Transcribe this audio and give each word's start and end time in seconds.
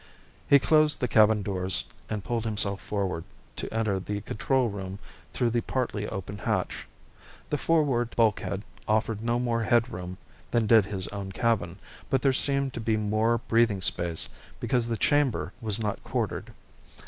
He 0.47 0.57
closed 0.57 0.99
the 0.99 1.07
cabin 1.07 1.43
doors 1.43 1.85
and 2.09 2.23
pulled 2.23 2.43
himself 2.43 2.81
forward 2.81 3.23
to 3.55 3.71
enter 3.71 3.99
the 3.99 4.21
control 4.21 4.67
room 4.67 4.97
through 5.31 5.51
the 5.51 5.61
partly 5.61 6.07
open 6.07 6.39
hatch. 6.39 6.87
The 7.51 7.59
forward 7.59 8.15
bulkhead 8.15 8.63
offered 8.87 9.21
no 9.23 9.37
more 9.37 9.61
head 9.65 9.89
room 9.93 10.17
than 10.49 10.65
did 10.65 10.87
his 10.87 11.07
own 11.09 11.31
cabin, 11.31 11.77
but 12.09 12.23
there 12.23 12.33
seemed 12.33 12.73
to 12.73 12.79
be 12.81 12.97
more 12.97 13.41
breathing 13.47 13.83
space 13.83 14.27
because 14.59 14.87
this 14.87 14.97
chamber 14.97 15.53
was 15.61 15.79
not 15.79 16.03
quartered. 16.03 16.51